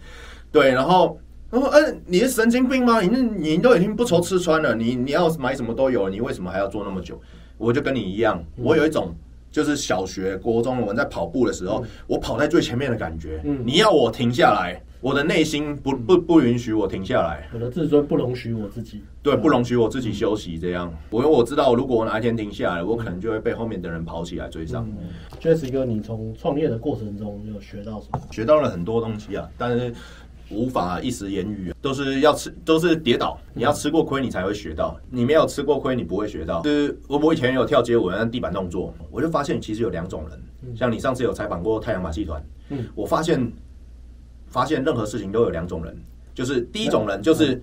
[0.50, 1.18] 对，然后
[1.50, 3.00] 然后嗯，你是神经病吗？
[3.00, 7.20] 你你都已经不愁吃穿了，你你要买什么都有，你为什么还要做那么久？
[7.58, 9.14] 我就跟你一样，我有一种
[9.50, 13.40] 就是小学、国中我们在跑步的时候，我跑在最前面的感觉。
[13.44, 14.80] 嗯，你要我停下来。
[15.00, 20.58] 我的内心不不不允许我停下来，我的自尊不容许我自己，对，不容许我自己休息。
[20.58, 24.88] 这样，我因为我知道，如果我哪一天停下来，我可能就会被后面的人跑起来追上。
[25.40, 28.20] Jesse 哥，你从创业的过程中有学到什么？
[28.32, 29.94] 学到了很多东西啊，但是
[30.50, 34.98] 无法一时言语，都是要吃，都是跌倒，你要吃过亏，你才会学到。
[35.10, 36.60] 你没有吃过亏，你不会学到。
[36.62, 43.48] 就是我我以前有跳街舞，按地板动作，我就发现其实有两种人，像你上次有采访过太阳马戏团，嗯，我发现。
[44.50, 45.96] 发现任何事情都有两种人，
[46.34, 47.60] 就是第一种人就是。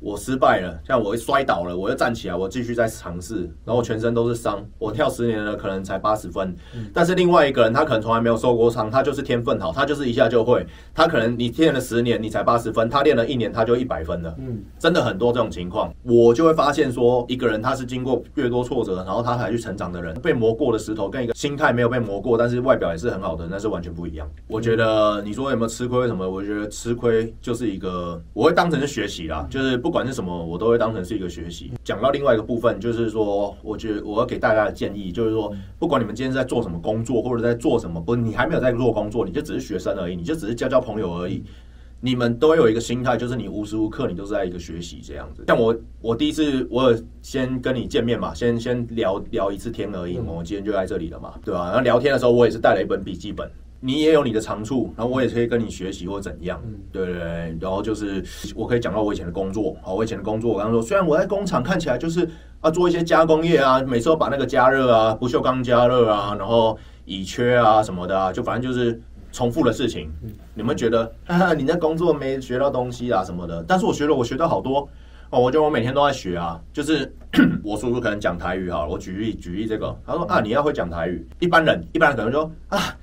[0.00, 4.64] 我失败了，像我摔倒了，我又站起来，我继续再尝试，然后全身都是伤。
[4.78, 6.54] 我跳十年了，可能才八十分，
[6.94, 10.64] 但是另外一个人他可能从来没有受过伤，他就是天分好，他就是一下就会。
[10.94, 14.32] 他可能你练了十年，你才八十分，他练了一年他就一百分了。
[14.38, 24.30] 嗯，真的很多这种情况，我就会发现说，一个人他是经过越多挫折，然后他才去成长的人，被磨过的石头跟一个心态没有被磨过，但是外表也是很好的，那是完全不一样。
[24.46, 26.28] 我觉得你说有没有吃亏什么？
[26.28, 29.87] 我觉得吃亏就是一个，我会当成是学习啦，就是不。
[29.88, 31.72] 不管是什么，我都会当成是一个学习。
[31.82, 41.42] 讲到另外一个部分，就是说，我觉得我要给大家的建议，就是说，不管你们今天在做什么工作，或者在做什么，不，你还没有在做工作，你就只是学生而已，你就只是交交朋友而已。
[42.02, 45.42] 你们都有一个心态，就是你无时无刻你都是在一个学习这样子。
[45.46, 50.18] 像我，我第一次我有先跟你见面嘛，先先聊聊一次天而已。
[50.18, 51.64] 我今天就在这里了嘛，对吧？
[51.68, 53.50] 然后聊天的时候，我也是带了一本笔记本。
[53.80, 56.60] 你也有你的长处，然后我也可以跟你学习或怎样，
[56.90, 57.56] 对对对。
[57.60, 58.24] 然后就是
[58.56, 62.28] 我可以讲到我以前的工作，好，我以前的工作，我刚刚说，虽然我在工厂看起来就是
[62.60, 70.10] 啊做一些加工业啊，每次都把那个加热啊、不锈钢加热啊，然后乙炔啊什么的啊，就反正就是重复的事情。
[70.54, 73.64] 你们觉得 啊，你那工作没学到东西啊什么的？
[73.68, 74.88] 但是我学了，我学到好多
[75.30, 75.38] 哦。
[75.38, 77.14] 我觉得我每天都在学啊，就是
[77.62, 82.96] 我叔叔可能讲台语哈，我举例举例这个，他说啊，你要会讲台语，一般人一般人可能说啊。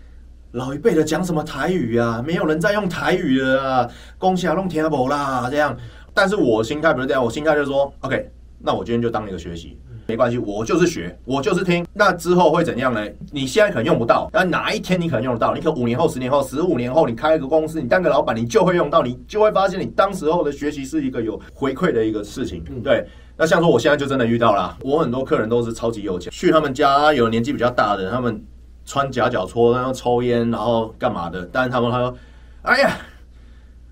[0.56, 2.24] 老一辈的讲什么台语啊？
[2.26, 5.76] 没有人在用台语了啊，讲啥拢听不啦，这样。
[6.14, 11.86] 但是我心态不是这样，我心态就是说，OK，那我今天就当一个学习，没关系，我就是学，我就是听。
[11.94, 13.06] 那之后会怎样呢？
[13.34, 15.54] 你现在可能用不到，但哪一天你可能用得到？
[15.54, 22.64] 你可能五年后、十年后、十五年后，你开一个公司，你当个老板，你就会用到，你就会发现你当时候的学习是一个有回馈的一个事情。
[22.82, 28.42] 对，那像说我现在就真的遇到了，我很多客人都是超级有钱，去他们家有年纪比较大的他们。
[28.86, 31.48] 穿夹脚拖，然后抽烟，然后干嘛的？
[31.52, 32.16] 但是他们他说
[32.62, 32.92] ：“哎呀，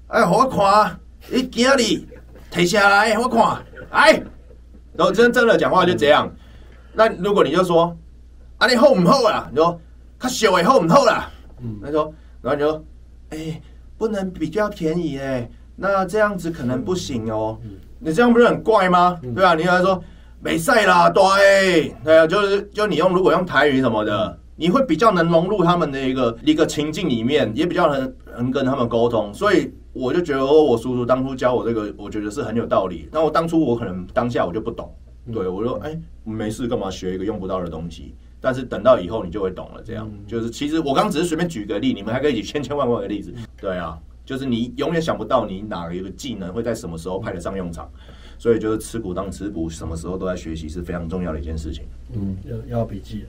[0.07, 0.99] 哎，我看
[1.31, 2.07] 你今日
[2.51, 3.57] 停下来，我看，
[3.89, 4.23] 哎，
[4.93, 6.31] 然后真真的讲话就这样。
[6.93, 7.97] 那如果你就说，
[8.59, 9.49] 啊，你厚唔厚啊？
[9.49, 9.81] 你说，
[10.19, 11.31] 他小诶厚唔厚啦？
[11.59, 12.83] 嗯，他说，然后你说，
[13.31, 13.61] 哎，
[13.97, 17.57] 不能比较便宜哎，那这样子可能不行哦。
[17.97, 19.19] 你这样不是很怪吗？
[19.33, 19.99] 对啊，你要说
[20.39, 33.09] 没赛啦，对，对啊，就是就你用如果用台语什么的。”你会比较能融入他们的一个一个情境里面，也比较能能跟他们沟通，所以我就觉得哦，我叔叔当初教我这个，我觉得是很有道理。
[33.11, 34.93] 那我当初我可能当下我就不懂，
[35.31, 38.13] 对我说，哎，没事，干嘛学一个用不到的东西？
[38.39, 39.81] 但是等到以后你就会懂了。
[39.83, 43.33] 这样就是，其实我刚只是随便举个例，你们还可以举千千万万个例子。
[43.59, 47.89] 对啊，就是你永远想不到你哪一个技能会在什么时候派得上用场，
[48.37, 51.85] 所以就是吃苦当吃补，什么时候都在学习是非常重要的一件事情。
[52.13, 52.37] 嗯，
[52.69, 53.23] 要要笔记。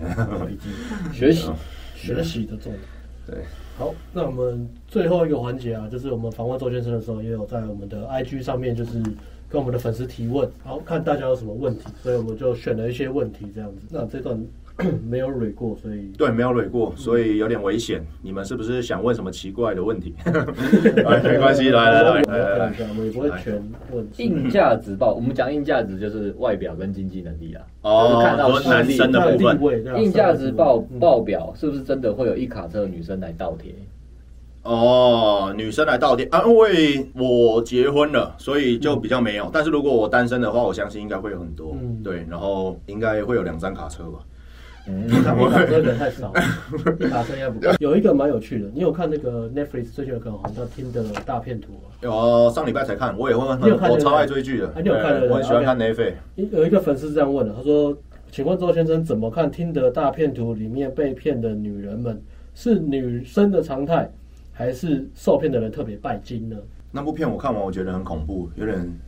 [1.12, 1.50] 学习，
[1.94, 2.78] 学习的重点。
[3.26, 3.44] 对，
[3.78, 9.02] 好，那我们最后一个环节啊，就是我们访问周先生的时候，也有在我们的 IG 上面，就是
[9.48, 13.78] 跟我们的粉丝提问，好，看大家有什么问题，所以我们就选了一些问题这样子。
[13.90, 14.40] 那这段。
[15.08, 18.00] 没有蕊过，所以对，没有蕊过，所以有点危险。
[18.00, 20.14] 嗯、你们是不是想问什么奇怪的问题？
[20.24, 23.62] 来 没关系，来来来来来，我们也不会全
[23.92, 24.06] 问。
[24.16, 27.62] 硬价值报，我们讲硬价值就是外表跟经济能力啊。
[27.82, 30.02] 哦，就是看到男生的部分。
[30.02, 33.72] 硬价值报报表是不是真的会有一卡车的女生来倒贴？
[34.62, 36.42] 哦，女生来倒贴啊？
[36.46, 39.46] 因为我结婚了，所以就比较没有。
[39.46, 41.74] 嗯、但是如果我单身的话，我相信应该会有很多。
[41.80, 44.18] 嗯、对，然后应该会有两张卡车吧。
[44.90, 46.32] 嗯， 卡车人太少，
[47.08, 47.68] 卡车应该不够。
[47.78, 51.94] 有一个蛮有趣的，你有看那个 Netflix 最近有个好像叫《听的大片图》啊？
[52.02, 53.90] 有，上礼拜才看，我也会看。
[53.90, 55.28] 我超爱追剧的，你有看的？
[55.28, 56.14] 我很喜欢看 Netflix。
[56.34, 57.96] 有一个粉丝是这样问的，他说
[58.32, 62.20] ：“请问周先生怎么看《听的大片图》里面被骗的女人们？
[62.52, 64.10] 是女生的常态，
[64.52, 66.56] 还是受骗的人特别拜金呢？”
[66.90, 68.98] 那部片我看完，我觉得很恐怖，有点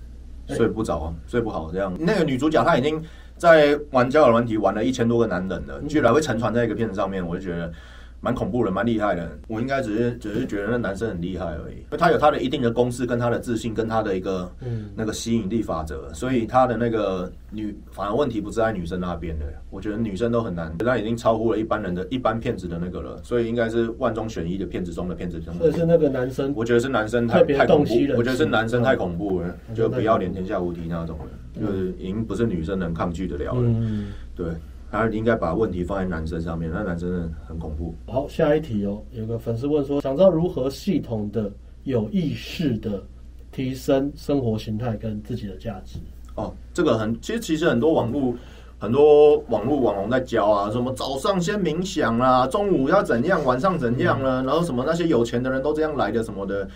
[0.47, 1.93] 睡不着，睡不好这样。
[1.99, 3.03] 那个女主角她已经。
[3.43, 7.73] 在玩交友软体玩了一千多个男人了，居然会沉船在一个片子上面，我就觉得
[8.21, 9.29] 蛮恐怖的，蛮厉害的。
[9.49, 19.45] 我应该只是只是觉得那男生很厉害而已，因为他有他的一定的公式，跟他的自信，跟他的一个嗯那个吸引力法则，所以他的那个女反而问题不是在女生那边的。
[19.71, 25.53] 我觉得女生都很难，那已经超乎了一般人的一般骗子的那个了，所以应该是万中选一的骗子中的骗子中。
[25.55, 31.25] 所以是那个男生，我觉得是男生太太恐怖，我觉得是男生太恐怖了，就不要脸天下无敌那种了，
[31.61, 33.63] 就是已经不是女生能抗拒得了了。
[33.65, 34.47] 嗯，对。
[34.91, 37.95] 他应该把问题放在男生上面，那男生很恐怖。
[38.07, 41.51] 好，下一题哦，有个粉丝问说，想知道如何系统的、
[41.85, 43.03] 有意识的
[43.51, 45.99] 提升生活形态跟自己的价值。
[46.35, 48.35] 哦，这个很，其实其实很多网络
[48.79, 54.45] 很多网络网红在教啊，什么早上先冥想啊，中午要怎样，晚上怎样呢？
[54.47, 56.69] 然后什么那些有钱的人都这样来的什么的。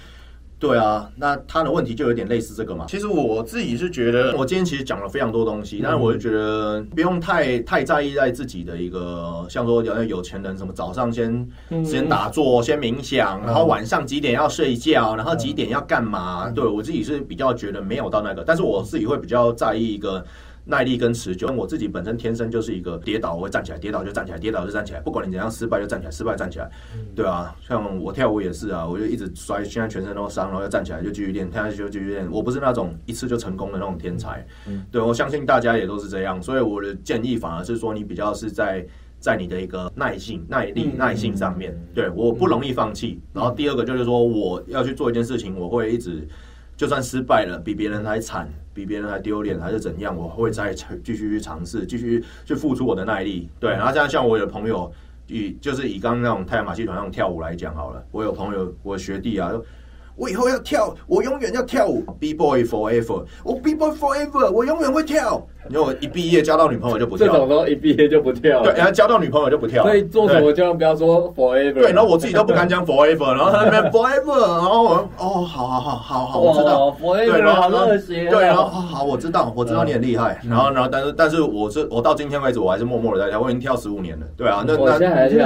[0.59, 2.87] 对啊，那他的问题就有点类似这个嘛。
[2.89, 11.47] 其实我自己是觉得，我今天其实讲了非常多东西，但是我就觉得不用太太在意在自己的一个，像说有那有钱人什么早上先
[11.85, 16.51] 先打坐，先冥想，然后晚上几点要睡觉，然后几点要干嘛？
[16.51, 20.25] 对，我自己是比较觉得没有到那个，但是我自己会比较在意一个。
[20.69, 26.69] 耐力跟持久，我自己本身天生就是一个跌倒我会站起来，跌倒就站起来，跌倒就站起来，不管你怎样失败就站起来，失败站起来，
[27.15, 32.29] 对啊，像我跳舞也是啊，我就一直摔，现在全身都伤，然后要站起来就继续练，跳下去就继续练。
[32.29, 34.45] 我不是那种一次就成功的那种天才，
[34.91, 38.85] 对，我相信大家也都是这样，所以我的建议反而是说，你比较是在
[39.21, 43.21] 在你的一个耐性、耐力、耐性上面，对，我不容易放弃。
[43.33, 46.27] 然后第二个就是说，我要去做一件事情，我会一直。
[46.77, 53.49] 就算失败了，比别人还惨，比别人还丢脸，还是怎样，我会再继续去尝试，继续去付出我的耐力。
[53.59, 54.93] 对，然后像像我有朋友，
[55.27, 59.51] 以就是以刚刚那种太阳马戏团那种跳舞来讲好了，我有朋友，我学弟啊。
[60.15, 65.47] 我以后要跳，我永远要跳舞，B boy forever，我 B boy forever，我永远会跳。
[65.71, 68.63] 因为我一毕业交到女朋友就不跳，这种都一毕业就不跳。
[68.63, 69.83] 对，然后交到女朋友就不跳。
[69.83, 71.75] 所以做什么千万不要说 forever。
[71.75, 80.41] 对，然后我自己都不敢讲 forever，然后他那边 forever，然后我哦，好好好好好，我知道 forever，对，然后热血，对，然后好，我知道，我知道你很厉害。
[80.49, 84.27] 然后，然后，但是，但是，我是我到今天为止，我还是默默的在跳，我已经跳十五年了。
[84.37, 85.37] 对啊，那我现在还在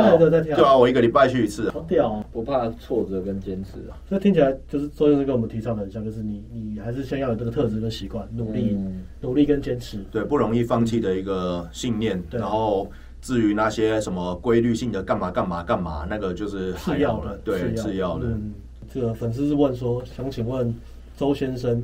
[0.40, 0.56] 跳。
[0.56, 1.70] 对啊，我一个礼拜去一次。
[1.70, 3.96] 好屌，不怕挫折跟坚持啊。
[4.08, 8.78] 所以听起来就是周先生跟我们提倡的很像，就是你你还是先要有这个特质跟习惯，努力
[9.20, 9.98] 努力跟坚持。
[10.10, 11.00] 对，不容易放弃。
[11.00, 12.86] 的一个信念，然后
[13.22, 18.26] 至于那些什么规律性的干嘛干嘛干嘛，那个就是次要的，对，次要的。
[18.26, 18.52] 嗯，
[18.92, 20.74] 这个粉丝是问说，想请问
[21.16, 21.82] 周先生，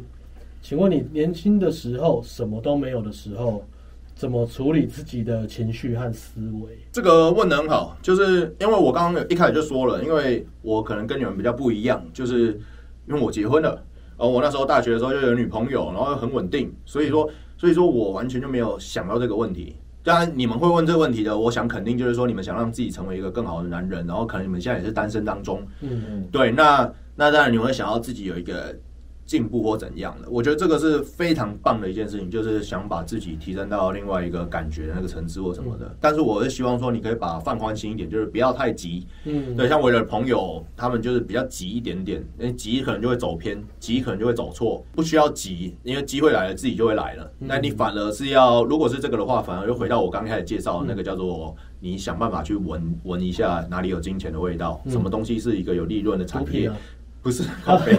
[0.60, 3.64] 请问你年轻的时候什么都没有的时候，
[4.14, 6.78] 怎么处理自己的情绪和思维？
[6.92, 12.48] 这个问得很好，就是因为我刚刚一开始就说了，因为我可能跟你们比较不一样，就是
[13.08, 13.82] 因为我结婚了，
[14.18, 17.26] 而我那时候大学的时候就有女朋友，然后又很稳定，所以说。
[17.56, 19.76] 所以说我完全就没有想到这个问题。
[20.02, 25.60] 当然，你们会问这个问题的，我想肯定就是说你们想让自己成为一个更好的男人，然后可能你们现在也是单身当中。
[25.80, 26.28] 嗯嗯。
[26.30, 28.76] 对，那那当然你们会想要自己有一个。
[29.26, 35.94] 进步或怎样的，我觉得这个是非常棒的一件事情，就是想把自己提升到另外一个感觉的那个层次或什么的。
[36.00, 39.04] 但是我是希望说，你可以把放宽心一点，就是不要太急。
[39.24, 44.84] 嗯，对，像我的朋友，他们就是比较急一点点，因为急可能就会走偏，急可能就会走错。
[44.92, 47.28] 不需要急，因为机会来了，自己就会来了。
[47.38, 56.70] 那你反而是要，如果是这个的话，反而又回到我刚开始介绍的那个叫做，你想办法去闻闻一下哪里有金钱的味道，什么东西是一个有利润的产业，
[57.22, 57.98] 不是咖啡。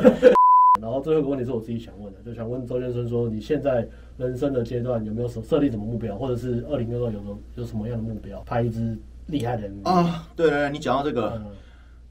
[0.81, 3.87] 然后最后一个问题是我自己想问的，就想问周先生说，你现在
[4.17, 8.41] 人生的阶段有没有设设立什么目标，或者是二零二二有没有有什么样的目标？
[8.45, 10.27] 拍一支厉害的啊！
[10.35, 11.45] 对对对，你讲到这个，嗯、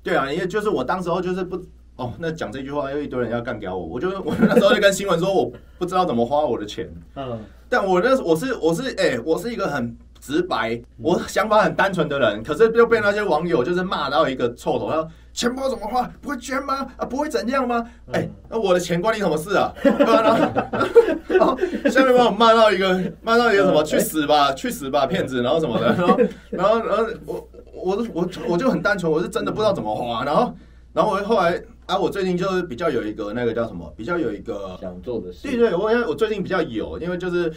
[0.03, 1.57] 对啊，因为就是我当时候就是不
[1.97, 9.97] 哦，那讲这句话又一堆人要干掉我，我就 我那时候就跟新闻说我不知道怎么花我的钱，嗯，但我那我是我是哎、欸，我是一个很。
[10.19, 14.89] 直白，我想法很单纯的人，可是又被那些网友就是骂到一个臭头。
[14.89, 16.11] 他说：“钱包怎么花？
[16.23, 16.91] 不会捐吗？
[16.97, 17.87] 啊，不会怎样吗？
[18.11, 19.71] 哎、欸，那我的钱关你什么事啊？”
[21.29, 21.57] 然后
[21.91, 23.85] 下面把我骂到一个，骂到一个什么？
[23.85, 25.43] 去死吧，去死吧，骗子！
[25.43, 26.19] 然后什么的， 然后，
[26.51, 30.25] 然后，然后我，我，我，我就很单纯，我是真的不知道怎么花。
[30.25, 30.55] 然后，
[30.95, 33.93] 然后我后来啊，我最近就是比较有一个那个叫什么？
[33.95, 35.47] 比较有一个想做的事。
[35.47, 37.53] 对对，我我最近比较有，因为就是。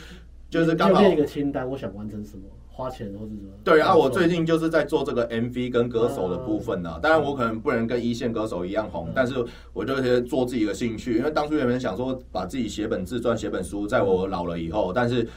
[0.49, 2.41] 就是刚好列一个清单，我想完成什么，
[2.79, 3.51] 花钱或者什么。
[3.61, 6.99] 对啊，我最近就是在做这个 MV 跟歌手的部分呢、啊。
[7.03, 9.35] 当然，我可能不能跟一线歌手一样红，但是
[9.73, 11.17] 我就是做自己的兴趣。
[11.17, 15.27] 因为当初原本想说把自己写本自传、写本书，在我老了以后，但是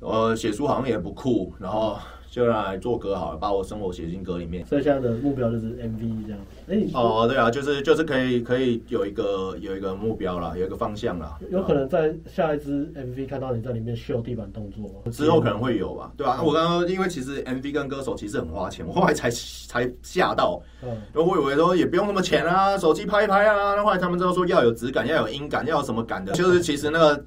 [0.00, 1.96] 呃，写书好像也不酷，然后
[2.30, 4.64] 就来做歌好了，把我生活写进歌里面。
[4.66, 6.38] 所以现在的目标就是 MV 这样。
[6.68, 11.38] 哎，哦，对啊，就是就是可以可以有一个有一个目标啦，有一个方向啦。
[11.50, 15.10] 有可能在下一支 MV 看到你在里面秀地板动作吗？
[15.10, 16.42] 之后可能会有吧，对吧、啊？
[16.42, 19.30] 我刚刚因为其实 MV 跟歌手其实很花钱，我后来才
[19.66, 27.24] 才吓到，嗯，我以为说也不用那么钱啊，手机拍一拍啊，那后后来他们之后说要有质感，要有音感，要有什么感的，就是其实那个。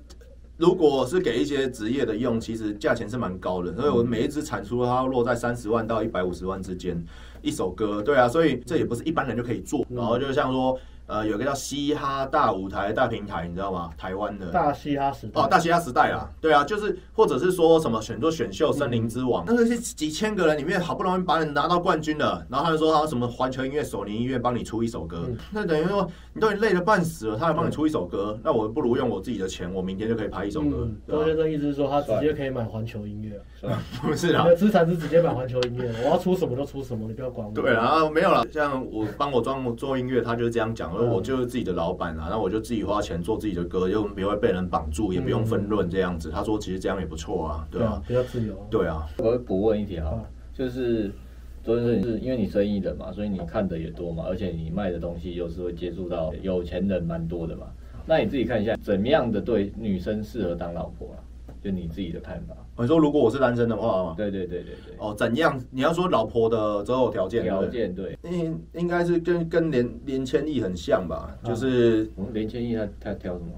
[0.62, 7.04] 如果是给一些职业的用，其实价钱是蛮高的，所以我每一支产出它落在三十万到一百五十万之间，
[7.42, 10.78] 一首歌，对啊，所以这也不是一般人就可以做，然后就像说。
[11.12, 13.90] 呃，有个叫嘻哈大舞台大平台，你知道吗？
[13.98, 14.50] 台湾的。
[14.50, 15.42] 大嘻哈时代。
[15.42, 30.88] 哦，大嘻哈时代啊，对啊，就是或者是说什么选做选秀森林之王，那那些几千个人里面好不容易把你拿到冠军了，然后他就说他什么环球音乐、索尼音乐帮你出一首歌，嗯、那等于说你都已经累得半死了，他还帮你出一首歌，嗯、那我不如用我自己的钱，我明天就可以拍一首歌。
[31.10, 33.84] 周先生意思是说他直接可以买环球音乐，是吧？
[34.02, 37.54] 不是啊，资产是直接买环球音乐，我要出什么就出什么，你不要管我。
[37.54, 46.30] 对啊，没有了，像我帮我装做音乐，他就是这样讲，而我就是自己的老板啊，那我就自己花钱做自己的歌，又不会被人绑住，也不用分润这样子。
[46.30, 48.56] 他说其实这样也不错啊，对啊，比较自由。
[48.70, 50.24] 对啊，我补问一题哈，
[50.54, 51.12] 就是
[51.64, 57.68] 周先生，是因为你生意的嘛，所以你看的也多嘛，而且你卖的东西又是会接触到有钱人蛮多的嘛。
[58.06, 61.18] 那你自己看一下，怎么样的对女生适合当老婆啊？
[61.62, 62.56] 就你自己的看法。
[62.78, 64.96] 你说如果我是单身的话，对对对对对。
[64.98, 65.62] 哦，怎样？
[65.70, 71.38] 你要说老婆的择偶条件，条件对，应应该是跟跟连连千亿很像吧？
[71.44, 73.52] 就是连千亿他他挑什么？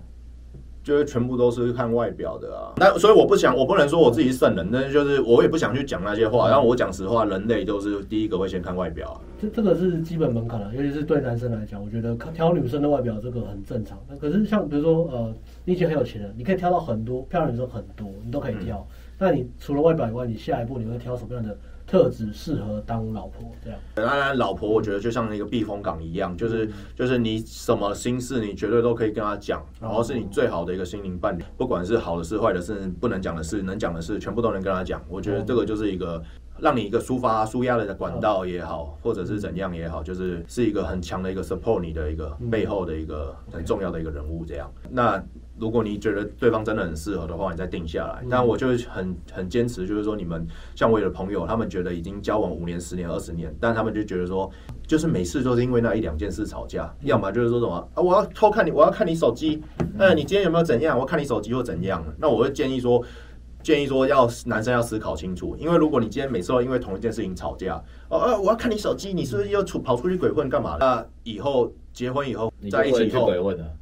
[0.84, 2.74] 就是全部都是看外表的啊。
[2.78, 6.50] 那所以我不想，我不能说我自己是圣人，但是就是我也不想去讲那些话。
[6.50, 9.20] 然后我讲实话，人类都是第一个会先看外表。
[9.42, 13.98] 这这个是基本门槛了，尤其是对男生来讲，我觉得挑女生的外表这个很正常。
[14.10, 15.34] 那可是像比如说呃，
[15.66, 18.78] 你以前很有钱的，你可以挑到很多漂亮女生很多，你都可以挑。
[18.78, 21.56] 嗯那你除了外表以外，你下一步你会挑什么样的
[21.94, 23.52] 特质适合当老婆？
[23.64, 23.80] 这样？
[23.94, 35.00] 当然，老婆我觉得就像一个避风港一样，就是就是你什么心事，你绝对都可以跟她讲，然后是你最好的一个心灵伴侣，不管是好的事、坏的事、不能讲的事、能讲的事，全部都能跟她讲。
[35.08, 36.20] 我觉得这个就是一个
[36.60, 44.46] 让你一个抒发、舒压的管道也好，或者是怎样也好，就是是一个很强的一个 support 你的一个背后的一个很重要的一个人物。
[44.46, 45.24] 这样，那。
[45.60, 48.26] 如果你觉得对方真的很适合的话，你再定下来。
[48.28, 50.46] 但我就很很坚持，就是说你们
[50.76, 54.52] 像我有的朋友，他们觉得已经交往五年、十年、二十年，但他们就觉得说，
[54.88, 59.62] 就是每次都是因为那一两件事吵架，要么就是说什么啊，我要偷看你，我要看你手机，
[60.00, 60.98] 嗯，你今天有没有怎样？
[60.98, 62.04] 我看你手机或怎样？
[62.18, 63.02] 那我会建议说，
[63.64, 70.78] 建议说要男生要思考清楚，因为如果你今天每次都因为同一件事情吵架，哦，呃，我要看你手机，你是不是又出跑出去鬼混干嘛？
[70.80, 71.72] 那以后。
[71.94, 73.32] 结婚以后在一起以后，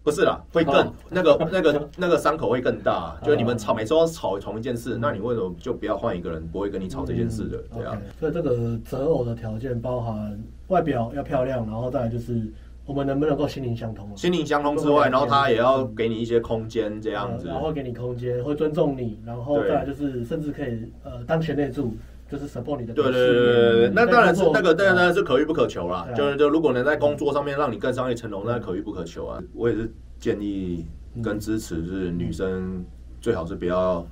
[0.04, 3.18] 不是啦，会更那个 那个那个伤口会更大。
[3.24, 7.58] 就是你们吵，每次都吵同一件事，那你为什么就不要换一个人，不会跟你吵这件事的？
[7.74, 7.98] 对啊。
[8.20, 12.52] 所以这个择偶的条件包含外表要漂亮，然后再来就是
[12.92, 14.06] 我们能不能够心灵相通。
[14.18, 17.48] 心灵相通之外，然后他也要给你一些空间，这样子。
[17.48, 21.96] 然后给你空间，会尊重你，然后再来就是甚至可以呃当贤内助。
[22.30, 26.08] 就是 support 你的对对对对对，那当然是那个当然是可遇不可求啦。
[26.16, 29.42] 就是就如果能在工作上面让你更上一层楼，那可遇不可求啊。
[29.54, 30.86] 我也是建议
[31.22, 32.86] 跟支持，就是女生
[33.20, 34.08] 最好是不要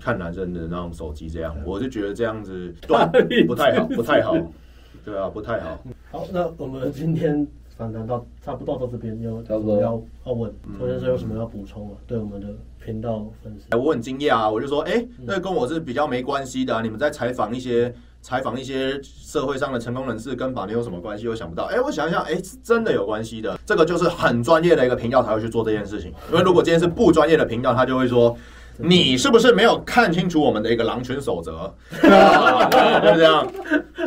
[0.00, 2.74] 看男生的那种手机，这样我就觉得这样子
[3.28, 4.34] 对不太好，不太好，
[5.04, 5.78] 对啊，不太好。
[6.10, 7.46] 好，那我们今天
[7.78, 11.94] 访谈到差不多到这边，有什么要要问，周先生有什么要补充啊？
[12.06, 12.48] 对我们的。
[12.84, 14.48] 频道粉丝，我很惊讶啊！
[14.48, 16.80] 我就说，哎、欸，那跟我是比较没关系的、啊。
[16.80, 21.28] 你们在采访一些采访一些社会上的成功人士，跟把你有什么关系？
[21.28, 21.64] 我想不到。
[21.64, 23.58] 哎、欸，我想一想，哎、欸，是真的有关系的。
[23.66, 26.14] 这个就是很专业的一个频道才会去做这件事情。
[26.30, 28.34] 因为如果今天是不专业的频道，他就会说，
[28.78, 31.70] 你是不是没有看清楚我们的一个狼群守则？
[32.00, 33.46] 对不这样，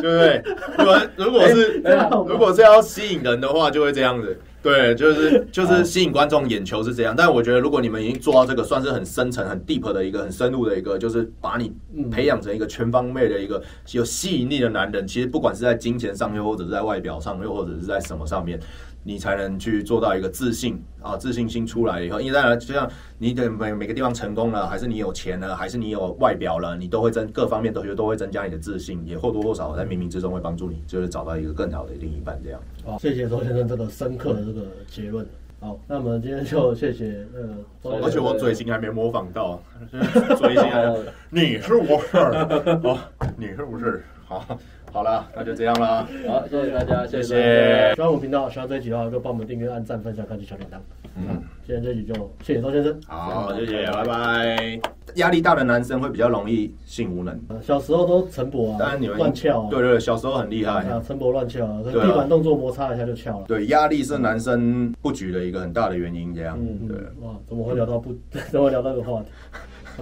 [0.00, 0.42] 不对？
[0.78, 1.82] 如果如果是
[2.28, 4.38] 如果是要吸引人的话，就会这样子。
[4.62, 11.72] 对，就是就是吸引观众眼球是这样，但我觉得如果你们已经做到这个，算是很深层、很 deep 的一个、很深入的一个，就是把你
[12.12, 15.04] 培养成一个全方位的一个有吸引力的男人。
[15.04, 18.56] 其实不管是在金钱上，又或者是在外表上，又或者是在什么上面。
[19.04, 22.88] 你才能去做到一个自信啊，自信心出来以后，因为当然就像
[23.18, 32.60] 你的每每个地方成功了，还是你有钱了，还是你有外表了，你都会增各方面都觉得都会增加你的自信，也或多或少在冥冥之中会帮助你，就是找到一个更好的另一半这样。
[32.84, 35.26] 好，谢谢周先生这个深刻的这个结论。
[35.58, 39.62] 好，那我们今天就谢谢呃，而且我嘴型还没模仿到，
[40.38, 40.92] 嘴型还，
[41.30, 42.16] 你是我是？
[42.16, 42.98] 哦，
[43.36, 44.04] 你是不是？
[44.24, 44.58] 好。
[44.92, 46.06] 好了，那就这样了。
[46.28, 47.92] 好，谢谢大家，谢谢。
[47.94, 50.76] 喜欢我们频道，喜欢这一集的话，就帮我们订阅、按赞、分享、开启小铃铛。
[51.16, 53.00] 嗯，今天这集就谢谢周先生。
[53.06, 54.80] 好，谢谢，拜拜。
[55.14, 57.38] 压力大的男生会比较容易性无能。
[57.62, 59.66] 小时候都晨勃啊，当然你们乱翘。
[59.70, 63.46] 对对，小时候很厉害啊，晨勃乱翘，地板动作摩擦一下就翘了。
[63.48, 66.58] 对，压力是男生不举的一个很大的原因，这样。
[66.60, 66.96] 嗯，对。
[67.26, 68.14] 哇，怎么会聊到不？
[68.52, 69.28] 怎么聊到这个话题？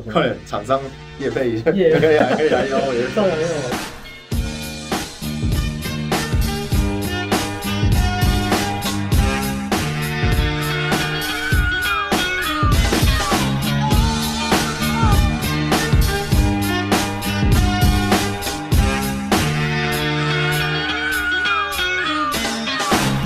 [0.11, 0.81] 快点，厂商
[1.21, 4.00] 业配一下， 可以啊，可以啊，有有上来有。